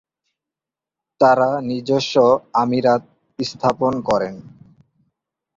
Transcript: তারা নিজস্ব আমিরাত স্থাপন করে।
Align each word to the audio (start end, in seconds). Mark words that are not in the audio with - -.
তারা 1.21 1.49
নিজস্ব 1.69 2.15
আমিরাত 2.61 3.01
স্থাপন 3.39 3.93
করে। 4.07 4.29